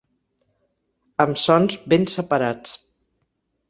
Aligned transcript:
Amb 1.27 1.41
sons 1.43 1.79
ben 1.95 2.11
separats 2.17 2.77